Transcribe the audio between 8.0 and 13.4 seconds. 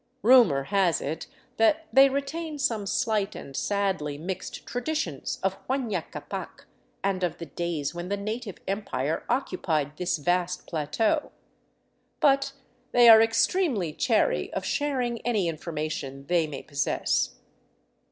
the native Empire occupied this vast plateau; but they are